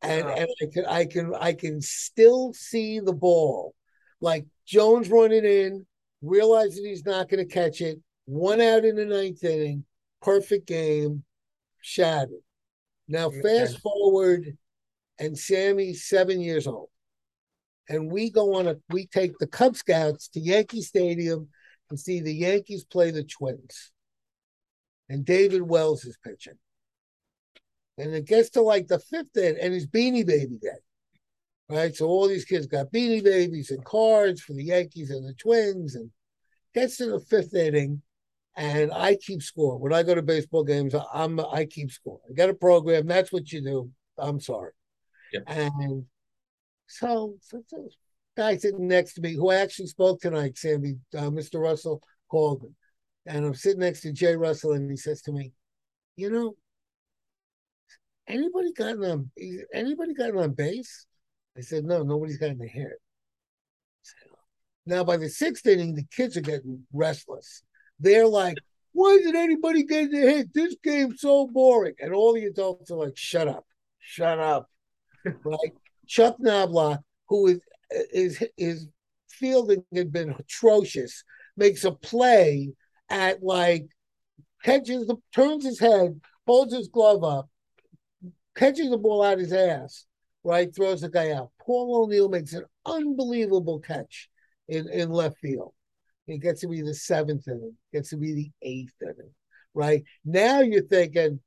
[0.06, 3.74] And, and I can I can I can still see the ball
[4.22, 5.86] like Jones running in,
[6.22, 9.86] realizing he's not going to catch it, one out in the ninth inning,
[10.22, 11.24] perfect game,
[11.82, 12.42] shattered.
[13.08, 14.58] Now, fast forward,
[15.20, 16.90] and Sammy's seven years old.
[17.88, 21.50] And we go on a, we take the Cub Scouts to Yankee Stadium
[21.92, 23.92] and see the Yankees play the Twins.
[25.08, 26.58] And David Wells is pitching.
[27.98, 30.80] And it gets to like the fifth inning, and it's Beanie Baby Day
[31.70, 31.96] right?
[31.96, 35.96] So all these kids got beanie babies and cards for the Yankees and the Twins,
[35.96, 36.10] and
[36.74, 38.02] gets to the fifth inning,
[38.56, 39.78] and I keep score.
[39.78, 42.20] When I go to baseball games, I'm I keep score.
[42.30, 43.08] I got a program.
[43.08, 43.92] That's what you do.
[44.18, 44.72] I'm sorry.
[45.34, 45.44] Yep.
[45.48, 46.06] And
[46.88, 47.90] so, so, so
[48.38, 51.60] guy sitting next to me, who I actually spoke tonight, Sammy, uh, Mr.
[51.60, 52.76] Russell Colgan,
[53.26, 55.52] and I'm sitting next to Jay Russell, and he says to me,
[56.16, 56.56] "You know,
[58.28, 59.32] anybody gotten on
[59.74, 61.06] anybody gotten on base?"
[61.58, 63.00] I said, no, nobody's gotten a hit.
[64.86, 67.64] Now, by the sixth inning, the kids are getting restless.
[68.00, 68.58] They're like,
[68.92, 70.54] why isn't anybody getting a hit?
[70.54, 71.96] This game's so boring.
[72.00, 73.66] And all the adults are like, shut up,
[74.00, 74.70] shut up.
[75.44, 75.74] right?
[76.08, 77.60] Chuck Knobloch, who is,
[78.14, 78.88] is, is
[79.30, 81.24] fielding had been atrocious,
[81.58, 82.74] makes a play
[83.10, 83.88] at like,
[84.62, 87.50] catches the, turns his head, holds his glove up,
[88.56, 90.06] catches the ball out his ass
[90.46, 90.74] right?
[90.74, 91.52] Throws the guy out.
[91.60, 94.30] Paul O'Neill makes an unbelievable catch
[94.70, 95.74] in, in left field.
[96.28, 99.34] It gets to be the seventh inning, gets to be the eighth inning,
[99.74, 100.04] right?
[100.24, 101.40] Now you're thinking,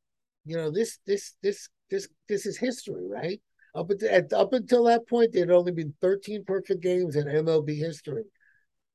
[0.45, 3.41] you know, this this this this this is history, right?
[3.75, 7.27] Up until at, up until that point, there had only been 13 perfect games in
[7.27, 8.25] MLB history.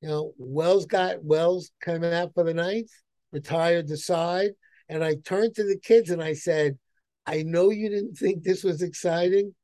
[0.00, 2.90] You know, Wells got Wells coming out for the ninth,
[3.32, 4.50] retired the side,
[4.88, 6.78] and I turned to the kids and I said,
[7.26, 9.54] I know you didn't think this was exciting,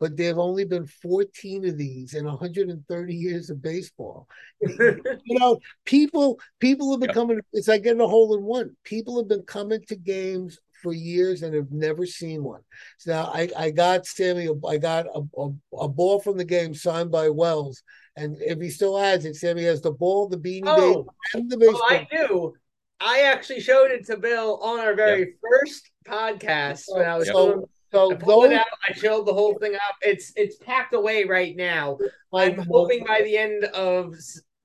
[0.00, 4.28] but there have only been 14 of these in 130 years of baseball.
[4.60, 7.14] you know, people people have been Yep.
[7.14, 7.40] coming.
[7.52, 8.76] It's like getting a hole in one.
[8.84, 12.60] People have been coming to games for years and have never seen one.
[12.98, 16.72] So now I, I got Sammy, I got a, a, a ball from the game
[16.74, 17.82] signed by Wells,
[18.16, 21.50] and if he still has it, Sammy has the ball, the beanie Oh, baby, and
[21.50, 21.82] the baseball.
[21.90, 22.54] Oh, I do.
[23.00, 27.36] I actually showed it to Bill on our very first podcast when I was Yep.
[27.36, 28.66] doing so I pulled those it out.
[28.86, 29.96] I showed the whole thing up.
[30.02, 31.98] It's it's packed away right now.
[32.34, 34.14] I'm hoping by the end of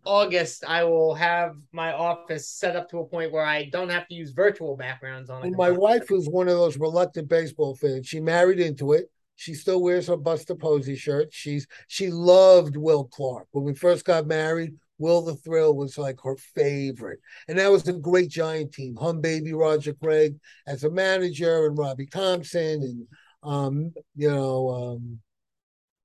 [0.06, 4.08] August, I will have my office set up to a point where I don't have
[4.10, 5.48] to use virtual backgrounds on it.
[5.48, 8.08] And my wife was one of those reluctant baseball fans.
[8.08, 9.10] She married into it.
[9.36, 11.30] She still wears her Buster Posey shirt.
[11.32, 13.48] She's she loved Will Clark.
[13.52, 17.20] When we first got married, Will the Thrill was like her favorite.
[17.48, 18.96] And that was a great giant team.
[18.96, 20.36] Hum baby Roger Craig
[20.68, 23.08] as a manager and Robby Thompson and
[23.44, 25.20] um, you know, um,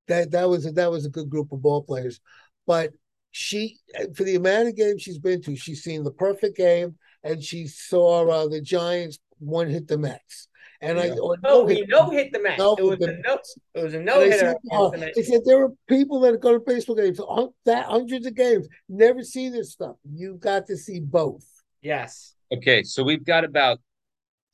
[0.08, 2.20] that that was a, that was a good group of ball players.
[2.66, 2.92] But
[3.30, 3.78] she
[4.14, 7.66] for the amount of games she's been to, she's seen the perfect game and she
[7.66, 10.48] saw uh, the Giants one hit the Mets.
[10.80, 11.04] And yeah.
[11.04, 12.58] I oh, no he no hit the Mets.
[12.58, 13.38] No it was a no.
[13.74, 14.54] It was a no hitter.
[14.72, 17.20] I said oh, there are people that go to baseball games,
[17.64, 19.96] that hundreds of games, never see this stuff.
[20.08, 21.44] You got to see both.
[21.82, 22.34] Yes.
[22.52, 23.80] Okay, so we've got about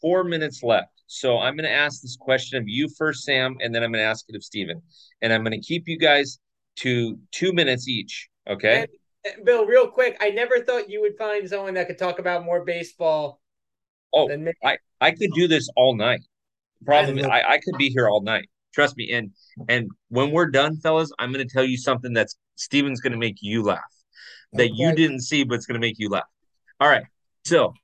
[0.00, 0.88] four minutes left.
[1.06, 4.02] So I'm going to ask this question of you first, Sam, and then I'm going
[4.02, 4.82] to ask it of Steven.
[5.22, 6.38] And I'm going to keep you guys
[6.76, 8.28] to two minutes each.
[8.48, 8.87] Okay.
[9.24, 12.44] And, Bill, real quick, I never thought you would find someone that could talk about
[12.44, 13.40] more baseball.
[14.12, 14.28] Oh,
[14.62, 16.20] I, I could do this all night.
[16.84, 18.48] Problem I, I, I could be here all night.
[18.72, 19.12] Trust me.
[19.12, 19.30] And
[19.68, 23.18] and when we're done, fellas, I'm going to tell you something that's Steven's going to
[23.18, 23.80] make you laugh
[24.54, 24.72] that okay.
[24.74, 26.24] you didn't see, but it's going to make you laugh.
[26.80, 27.04] All right.
[27.44, 27.74] So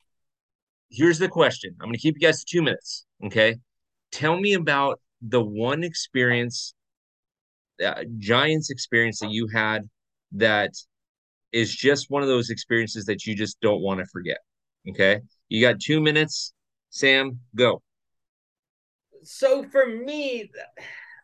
[0.91, 1.75] here's the question.
[1.81, 3.07] I'm going to keep you guys to two minutes.
[3.25, 3.57] Okay.
[4.13, 6.75] Tell me about the one experience,
[7.85, 9.89] uh, Giants experience that you had
[10.33, 10.73] that
[11.53, 14.39] is just one of those experiences that you just don't want to forget.
[14.89, 15.21] Okay.
[15.49, 16.53] You got two minutes.
[16.91, 17.83] Sam, go.
[19.23, 20.51] So for me,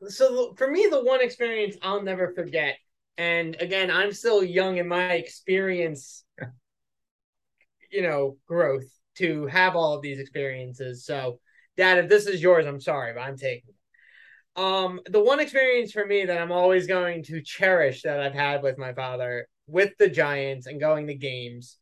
[0.08, 2.76] so for me, the one experience I'll never forget,
[3.18, 6.24] and again, I'm still young in my experience,
[7.92, 8.84] you know, growth
[9.16, 11.04] to have all of these experiences.
[11.04, 11.40] So,
[11.76, 14.60] Dad, if this is yours, I'm sorry, but I'm taking it.
[14.60, 18.62] Um, the one experience for me that I'm always going to cherish that I've had
[18.62, 21.78] with my father with the Giants and going to games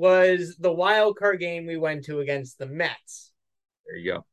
[0.00, 3.32] was the wild card game we went to against the Mets.
[3.86, 4.24] There you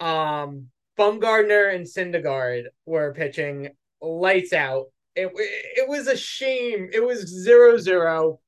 [0.00, 0.06] go.
[0.06, 3.70] Um, Bumgarner and Syndergaard were pitching
[4.00, 4.86] lights out.
[5.16, 6.90] It it was a shame.
[6.92, 8.40] It was zero zero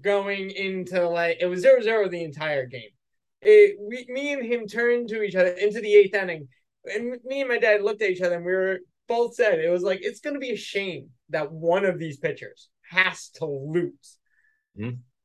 [0.00, 2.90] going into like it was zero zero the entire game.
[3.42, 6.46] It, we, me and him turned to each other into the eighth inning,
[6.84, 9.68] and me and my dad looked at each other, and we were both said it
[9.68, 13.46] was like it's going to be a shame that one of these pitchers has to
[13.46, 14.18] lose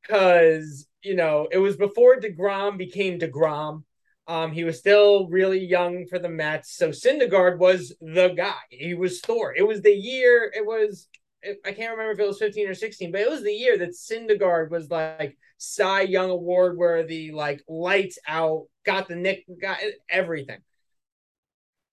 [0.02, 3.84] because you know it was before Degrom became Degrom.
[4.26, 8.60] Um, he was still really young for the Mets, so Syndergaard was the guy.
[8.70, 9.54] He was Thor.
[9.56, 10.52] It was the year.
[10.54, 11.08] It was
[11.44, 13.90] I can't remember if it was 15 or 16, but it was the year that
[13.90, 20.58] Syndergaard was like Cy Young Award worthy, like lights out, got the Nick, got everything.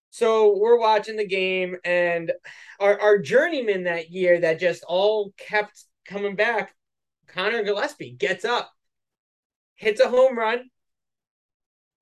[0.10, 2.32] So we're watching the game, and
[2.80, 6.74] our, our journeyman that year that just all kept coming back,
[7.28, 8.72] Conor Gillaspie gets up,
[9.76, 10.70] hits a home run.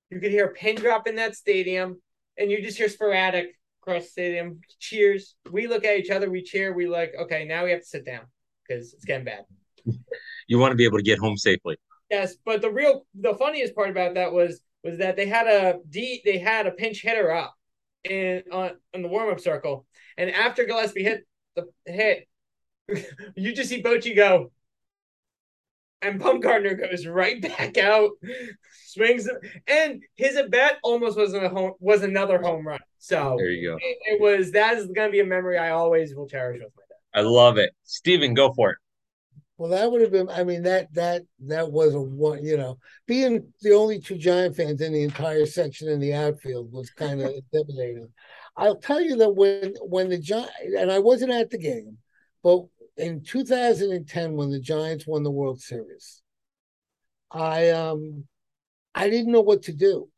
[0.10, 2.02] You could hear a pin drop in that stadium,
[2.38, 3.48] and you just hear sporadic
[3.82, 4.62] across stadium.
[4.80, 5.36] Cheers.
[5.52, 8.06] We look at each other, we cheer, we like, okay, now we have to sit
[8.06, 8.26] down
[8.68, 9.46] because it's getting bad.
[10.48, 11.78] you want to be able to get home safely.
[12.10, 15.80] Yes, but the real the funniest part about that was was that they had a
[15.90, 17.56] D they had a pinch hitter up
[18.04, 19.86] in on in the warm up circle.
[20.18, 22.28] And after Gillaspie hit the hit,
[23.36, 24.52] you just see Bochy go,
[26.06, 28.12] and Bumgarner goes right back out,
[28.88, 29.28] swings,
[29.68, 32.80] and his at bat almost was a home was another home run.
[33.00, 33.78] So there you go.
[33.78, 36.72] It, it was that is going to be a memory I always will cherish with
[36.76, 37.20] my dad.
[37.20, 38.34] I love it, Steven.
[38.34, 38.78] Go for it.
[39.58, 40.30] Well, that would have been.
[40.30, 42.44] I mean that that that was a one.
[42.44, 46.72] You know, being the only two Giant fans in the entire section in the outfield
[46.72, 48.10] was kind of intimidating.
[48.58, 51.98] I'll tell you that when when the Giant and I wasn't at the game,
[52.44, 52.64] but
[52.98, 56.22] in 2010 when the Giants won the World Series,
[57.32, 58.26] I um
[58.94, 60.10] I didn't know what to do.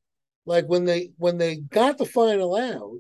[0.46, 3.00] Like when they when they got the final out,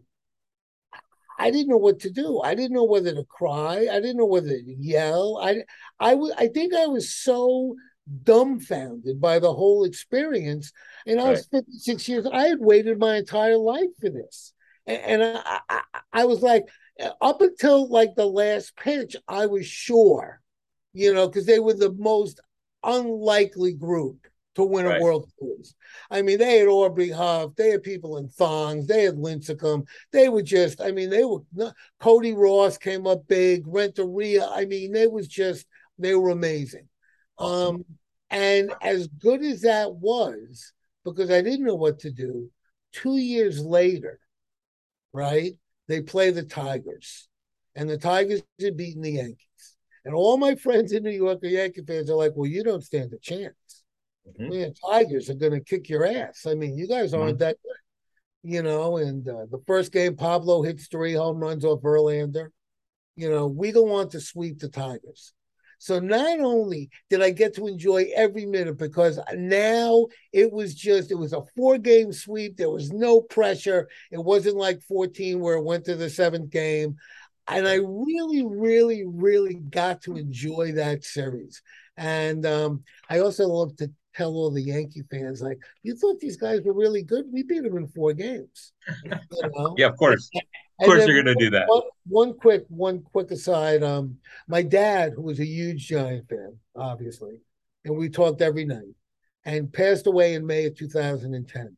[1.39, 2.41] I didn't know what to do.
[2.41, 3.87] I didn't know whether to cry.
[3.91, 5.39] I didn't know whether to yell.
[5.41, 5.63] I
[5.99, 7.75] I was I think I was so
[8.23, 10.71] dumbfounded by the whole experience.
[11.05, 11.31] And I right.
[11.31, 12.25] was 56 years.
[12.25, 14.53] I had waited my entire life for this,
[14.85, 16.65] and, and I, I I was like,
[17.21, 20.41] up until like the last pitch, I was sure,
[20.93, 22.39] you know, because they were the most
[22.83, 24.99] unlikely group to win right.
[24.99, 25.75] a World Series.
[26.09, 29.85] I mean, they had Aubrey Huff, they had people in thongs, they had Lincecum.
[30.11, 31.41] They were just, I mean, they were
[31.99, 34.47] Cody Ross came up big, Renteria.
[34.47, 35.67] I mean, they was just
[35.99, 36.87] they were amazing.
[37.37, 37.85] Um,
[38.29, 40.73] and as good as that was,
[41.05, 42.49] because I didn't know what to do,
[42.91, 44.19] two years later,
[45.13, 45.53] right?
[45.87, 47.27] They play the Tigers,
[47.75, 49.75] and the Tigers had beaten the Yankees.
[50.05, 52.83] And all my friends in New York are Yankee fans are like, well, you don't
[52.83, 53.83] stand a chance.
[54.39, 54.49] Mhm.
[54.49, 56.45] Man, Tigers are going to kick your ass.
[56.45, 57.39] I mean, you guys aren't Mhm.
[57.39, 58.97] that good, you know.
[58.97, 62.49] And uh, the first game, Pablo hits three home runs off Verlander.
[63.15, 65.33] You know, we go on to sweep the Tigers.
[65.79, 71.11] So not only did I get to enjoy every minute because now it was just
[71.11, 72.57] it was a four game sweep.
[72.57, 73.87] There was no pressure.
[74.11, 76.97] It wasn't like 14 where it went to the seventh game.
[77.47, 81.61] And I really, really, really got to enjoy that series.
[81.95, 86.37] And um, I also love to tell all the Yankee fans, like, you thought these
[86.37, 87.25] guys were really good.
[87.31, 88.73] We beat them in four games.
[89.31, 89.75] You know?
[89.77, 90.29] Yeah, of course.
[90.79, 91.67] Of course you're gonna do that.
[91.67, 93.83] One, one quick, one quick aside.
[93.83, 94.17] Um,
[94.47, 97.39] my dad, who was a huge Giant fan, obviously,
[97.83, 98.93] and we talked every night,
[99.43, 101.77] and passed away in May of 2010.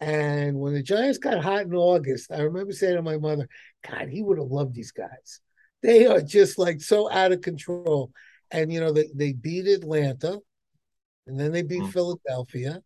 [0.00, 3.48] And when the Giants got hot in August, I remember saying to my mother,
[3.88, 5.40] God, he would have loved these guys.
[5.82, 8.10] They are just like so out of control.
[8.50, 10.40] And you know, they, they beat Atlanta,
[11.26, 11.92] and then they beat Mm.
[11.92, 12.82] Philadelphia,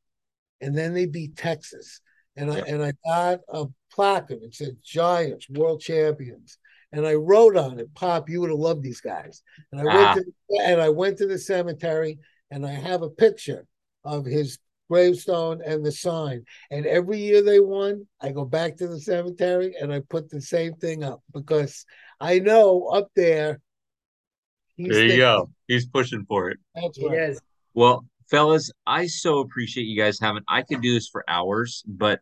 [0.61, 2.01] and then they beat Texas.
[2.37, 2.65] And I Yeah.
[2.67, 4.43] and I got a placard.
[4.43, 6.59] It said Giants World Champions.
[6.93, 9.43] And I wrote on it, Pop, you would have loved these guys.
[9.73, 10.15] And I Ah.
[10.15, 12.19] went to and I went to the cemetery
[12.51, 13.67] and I have a picture
[14.05, 14.59] of his
[14.89, 16.45] gravestone and the sign.
[16.71, 20.41] And every year they won, I go back to the cemetery and I put the
[20.41, 21.85] same thing up because
[22.21, 23.61] I know up there.
[24.77, 25.51] he's There you thinking, go.
[25.67, 26.59] He's pushing for it.
[26.75, 27.19] That's He right.
[27.31, 27.41] is.
[27.75, 30.43] Well, fellas, I so appreciate you guys having.
[30.49, 32.21] I could do this for hours, but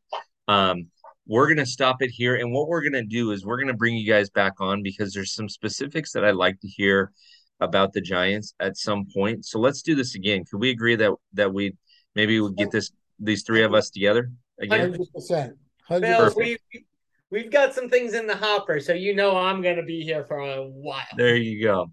[0.48, 0.86] um,
[1.26, 2.36] we're gonna stop it here.
[2.36, 5.34] And what we're gonna do is we're gonna bring you guys back on because there's
[5.34, 7.12] some specifics that I'd like to hear
[7.60, 9.44] about the Giants at some point.
[9.44, 10.44] So let's do this again.
[10.44, 11.76] Could we agree that that we
[12.14, 14.30] maybe we get this these three of us together
[14.60, 14.80] again?
[14.80, 15.56] Hundred percent.
[15.86, 16.60] Hundred Bill, percent.
[16.72, 16.84] we
[17.30, 20.38] we've got some things in the hopper, so you know I'm gonna be here for
[20.38, 21.04] a while.
[21.16, 21.90] There you go.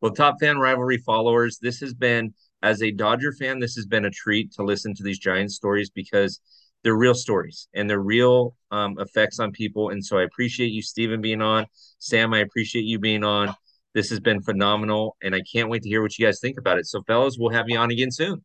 [0.00, 2.34] Well, top fan rivalry followers, this has been,
[2.64, 5.90] as a Dodger fan, this has been a treat to listen to these Giants stories
[5.90, 6.40] because
[6.82, 9.90] they're real stories and they're real um, effects on people.
[9.90, 11.66] And so I appreciate you, Stephen, being on.
[11.98, 13.54] Sam, I appreciate you being on.
[13.92, 15.16] This has been phenomenal.
[15.22, 16.86] And I can't wait to hear what you guys think about it.
[16.86, 18.42] So, fellas, we'll have you on again soon.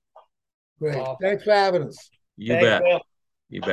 [0.80, 1.02] Great.
[1.22, 2.10] Thanks for having us.
[2.36, 2.82] You Thanks, bet.
[2.84, 3.02] Bill.
[3.50, 3.70] You bet.